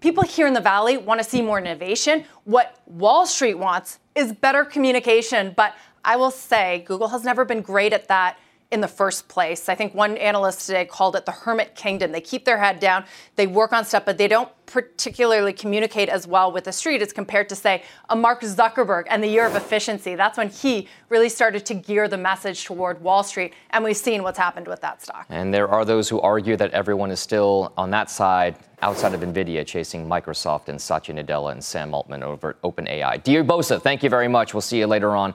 [0.00, 2.24] people here in the Valley want to see more innovation.
[2.44, 5.52] What Wall Street wants is better communication.
[5.56, 5.74] But
[6.04, 8.38] I will say, Google has never been great at that
[8.70, 9.68] in the first place.
[9.68, 12.12] I think one analyst today called it the hermit kingdom.
[12.12, 13.04] They keep their head down,
[13.36, 17.12] they work on stuff, but they don't particularly communicate as well with the street as
[17.12, 20.14] compared to, say, a Mark Zuckerberg and the year of efficiency.
[20.14, 24.22] That's when he really started to gear the message toward Wall Street, and we've seen
[24.22, 25.26] what's happened with that stock.
[25.28, 29.20] And there are those who argue that everyone is still on that side outside of
[29.20, 33.22] NVIDIA chasing Microsoft and Satya Nadella and Sam Altman over OpenAI.
[33.24, 34.54] Deirdre Bosa, thank you very much.
[34.54, 35.34] We'll see you later on.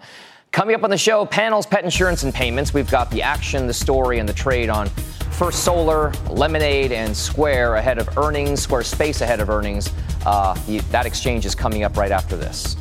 [0.56, 2.74] Coming up on the show, panels, pet insurance, and payments.
[2.74, 4.88] We've got the action, the story, and the trade on
[5.32, 9.92] First Solar, Lemonade, and Square ahead of earnings, Squarespace ahead of earnings.
[10.26, 10.58] Uh,
[10.92, 12.78] that exchange is coming up right after this.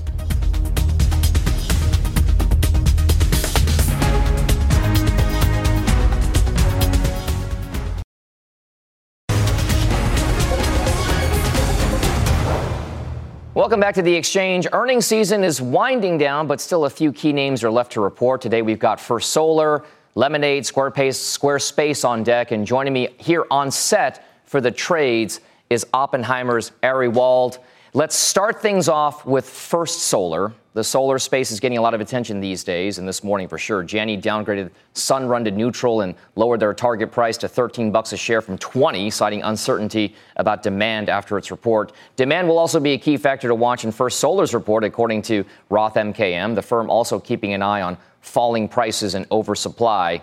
[13.55, 14.67] Welcome back to the exchange.
[14.73, 18.41] Earnings season is winding down, but still a few key names are left to report.
[18.41, 19.85] Today we've got First Solar,
[20.17, 22.51] Lemonade, Squarespace, Squarespace on deck.
[22.51, 25.41] And joining me here on set for the trades
[25.71, 27.61] is Oppenheimer's Ari Wald.
[27.93, 30.53] Let's start things off with First Solar.
[30.75, 33.59] The solar space is getting a lot of attention these days, and this morning for
[33.59, 33.85] sure.
[33.85, 38.43] Janney downgraded Sunrun to neutral and lowered their target price to 13 bucks a share
[38.43, 41.93] from 20, citing uncertainty about demand after its report.
[42.17, 45.45] Demand will also be a key factor to watch in First Solar's report, according to
[45.71, 46.57] Roth MKM.
[46.57, 50.23] The firm also keeping an eye on falling prices and oversupply.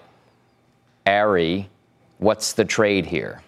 [1.06, 1.70] Ari,
[2.18, 3.42] what's the trade here?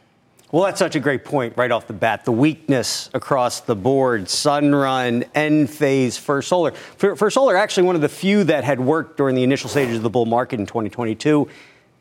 [0.54, 2.26] Well, that's such a great point right off the bat.
[2.26, 6.70] The weakness across the board, Sunrun, Enphase, First Solar.
[6.70, 10.04] First Solar, actually one of the few that had worked during the initial stages of
[10.04, 11.50] the bull market in 2022.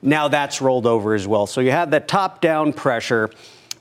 [0.03, 1.47] Now that's rolled over as well.
[1.47, 3.31] So you have that top down pressure.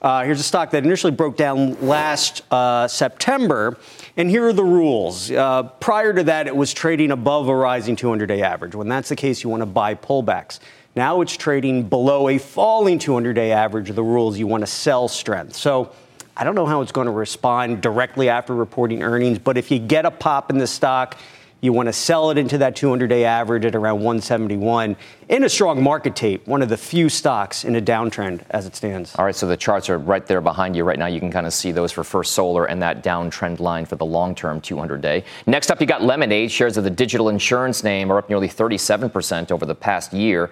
[0.01, 3.77] Uh, here's a stock that initially broke down last uh, September.
[4.15, 5.29] And here are the rules.
[5.29, 8.73] Uh, prior to that, it was trading above a rising 200 day average.
[8.73, 10.59] When that's the case, you want to buy pullbacks.
[10.95, 14.37] Now it's trading below a falling 200 day average of the rules.
[14.37, 15.55] You want to sell strength.
[15.55, 15.91] So
[16.35, 19.79] I don't know how it's going to respond directly after reporting earnings, but if you
[19.79, 21.17] get a pop in the stock,
[21.61, 24.97] you want to sell it into that 200 day average at around 171
[25.29, 28.75] in a strong market tape, one of the few stocks in a downtrend as it
[28.75, 29.15] stands.
[29.15, 31.05] All right, so the charts are right there behind you right now.
[31.05, 34.05] You can kind of see those for First Solar and that downtrend line for the
[34.05, 35.23] long term 200 day.
[35.45, 36.51] Next up, you got Lemonade.
[36.51, 40.49] Shares of the digital insurance name are up nearly 37% over the past year.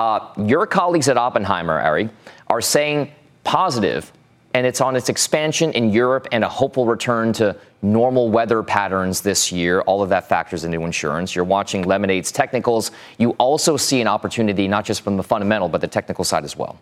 [0.00, 2.08] Uh, your colleagues at Oppenheimer, Ari,
[2.46, 3.12] are saying
[3.44, 4.10] positive
[4.54, 9.20] and it's on its expansion in Europe and a hopeful return to normal weather patterns
[9.20, 9.82] this year.
[9.82, 11.36] All of that factors into insurance.
[11.36, 12.92] You're watching Lemonade's technicals.
[13.18, 16.56] You also see an opportunity, not just from the fundamental, but the technical side as
[16.56, 16.78] well.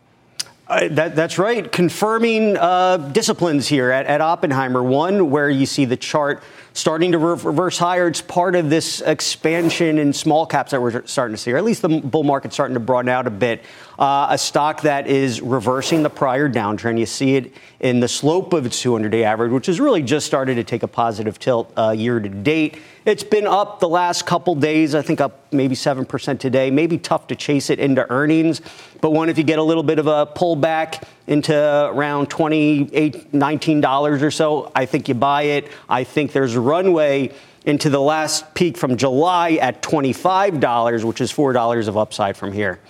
[0.68, 1.72] Uh, that, that's right.
[1.72, 4.82] Confirming uh, disciplines here at, at, Oppenheimer.
[4.82, 6.42] One, where you see the chart
[6.78, 8.06] starting to reverse higher.
[8.06, 11.64] It's part of this expansion in small caps that we're starting to see, or at
[11.64, 13.64] least the bull market starting to broaden out a bit.
[13.98, 17.00] Uh, a stock that is reversing the prior downtrend.
[17.00, 20.24] You see it in the slope of its 200 day average, which has really just
[20.24, 22.78] started to take a positive tilt uh, year to date.
[23.04, 26.70] It's been up the last couple days, I think up maybe 7% today.
[26.70, 28.60] Maybe tough to chase it into earnings,
[29.00, 32.90] but one, if you get a little bit of a pullback into around $28,
[33.32, 35.70] $19 or so, I think you buy it.
[35.88, 37.32] I think there's runway
[37.66, 42.80] into the last peak from July at $25, which is $4 of upside from here.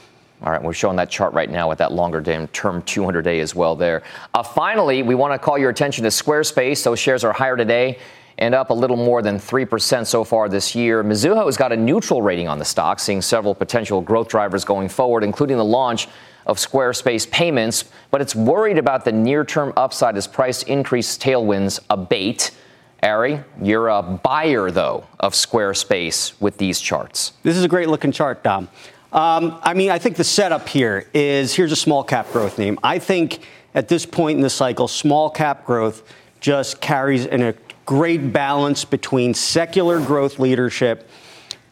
[0.41, 2.23] All right, we're showing that chart right now with that longer
[2.53, 4.05] term 200 day as well there.
[4.33, 6.85] Uh, finally, we want to call your attention to Squarespace.
[6.85, 7.99] Those shares are higher today
[8.39, 11.03] and up a little more than 3% so far this year.
[11.03, 14.89] Mizuho has got a neutral rating on the stock, seeing several potential growth drivers going
[14.89, 16.07] forward, including the launch
[16.49, 21.79] of Squarespace payments, but it's worried about the near term upside as price increase tailwinds
[21.91, 22.51] abate.
[23.03, 27.35] Ari, you're a buyer, though, of Squarespace with these charts.
[27.45, 28.69] This is a great looking chart, Dom.
[29.13, 32.79] Um, I mean, I think the setup here is here's a small cap growth name.
[32.83, 36.03] I think at this point in the cycle, small cap growth
[36.41, 37.55] just carries in a
[37.87, 41.08] great balance between secular growth leadership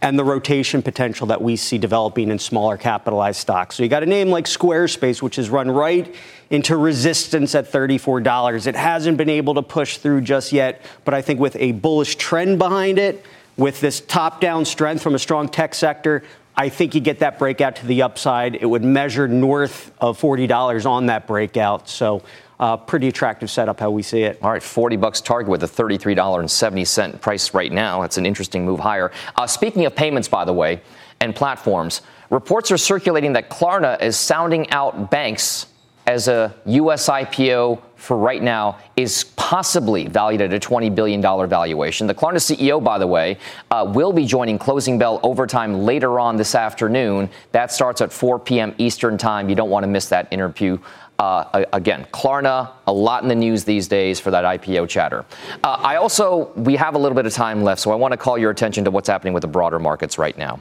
[0.02, 3.76] and the rotation potential that we see developing in smaller capitalized stocks.
[3.76, 6.14] So you got a name like Squarespace, which has run right
[6.50, 8.66] into resistance at $34.
[8.66, 12.16] It hasn't been able to push through just yet, but I think with a bullish
[12.16, 13.24] trend behind it,
[13.56, 16.22] with this top down strength from a strong tech sector,
[16.58, 18.54] I think you get that breakout to the upside.
[18.54, 21.88] It would measure north of $40 on that breakout.
[21.88, 22.22] So
[22.58, 24.38] uh, pretty attractive setup how we see it.
[24.42, 28.00] All right, 40 bucks target with a $33.70 price right now.
[28.00, 29.12] That's an interesting move higher.
[29.36, 30.80] Uh, speaking of payments, by the way,
[31.20, 35.66] and platforms, reports are circulating that Klarna is sounding out banks
[36.06, 37.08] as a U.S.
[37.08, 42.06] IPO for right now is possibly valued at a $20 billion valuation.
[42.06, 43.38] The Klarna CEO, by the way,
[43.70, 47.28] uh, will be joining Closing Bell Overtime later on this afternoon.
[47.50, 48.74] That starts at 4 p.m.
[48.78, 49.48] Eastern Time.
[49.48, 50.78] You don't want to miss that interview.
[51.18, 55.24] Uh, again, Klarna, a lot in the news these days for that IPO chatter.
[55.64, 58.18] Uh, I also, we have a little bit of time left, so I want to
[58.18, 60.60] call your attention to what's happening with the broader markets right now.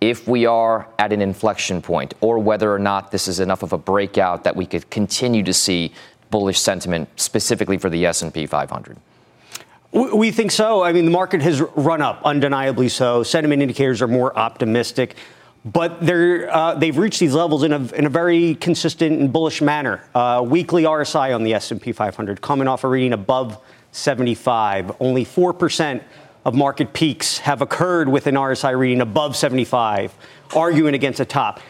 [0.00, 3.72] If we are at an inflection point, or whether or not this is enough of
[3.72, 5.92] a breakout that we could continue to see
[6.30, 8.96] bullish sentiment, specifically for the S&P 500.
[9.92, 10.82] We think so.
[10.82, 13.22] I mean, the market has run up, undeniably so.
[13.22, 15.16] Sentiment indicators are more optimistic
[15.64, 19.62] but they're, uh, they've reached these levels in a, in a very consistent and bullish
[19.62, 20.04] manner.
[20.14, 23.58] Uh, weekly RSI on the S&P 500 coming off a reading above
[23.92, 24.96] 75.
[25.00, 26.02] Only 4%
[26.44, 30.14] of market peaks have occurred with an RSI reading above 75,
[30.54, 31.60] arguing against a top.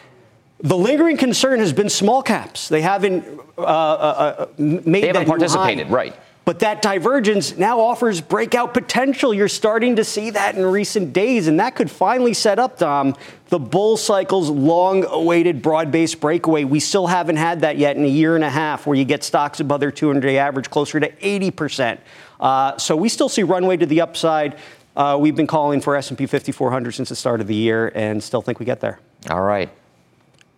[0.59, 2.67] The lingering concern has been small caps.
[2.67, 3.25] They haven't
[3.57, 6.15] uh, uh, uh made they haven't participated, right?
[6.45, 9.33] But that divergence now offers breakout potential.
[9.33, 13.15] You're starting to see that in recent days, and that could finally set up, Dom,
[13.49, 16.63] the bull cycle's long awaited broad based breakaway.
[16.63, 19.23] We still haven't had that yet in a year and a half where you get
[19.23, 21.97] stocks above their 200 day average closer to 80%.
[22.39, 24.59] Uh, so we still see runway to the upside.
[24.95, 28.41] Uh, we've been calling for S&P 5400 since the start of the year and still
[28.41, 28.99] think we get there.
[29.31, 29.69] All right.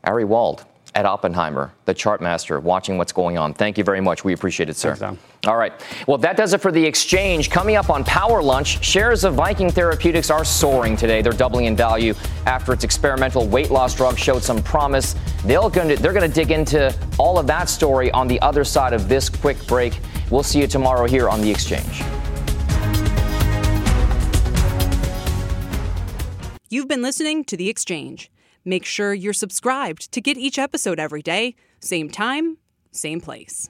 [0.03, 0.65] Ari Wald
[0.97, 3.53] at Oppenheimer, the chart master, watching what's going on.
[3.53, 4.23] Thank you very much.
[4.23, 4.95] We appreciate it, sir.
[4.95, 5.71] Thanks, All right.
[6.07, 7.51] Well, that does it for the exchange.
[7.51, 11.21] Coming up on Power Lunch, shares of Viking Therapeutics are soaring today.
[11.21, 12.15] They're doubling in value
[12.47, 15.15] after its experimental weight loss drug showed some promise.
[15.45, 18.93] They'll gonna, they're going to dig into all of that story on the other side
[18.93, 19.99] of this quick break.
[20.31, 22.01] We'll see you tomorrow here on the exchange.
[26.69, 28.31] You've been listening to The Exchange.
[28.67, 32.57] Make sure you're subscribed to get each episode every day, same time,
[32.91, 33.69] same place.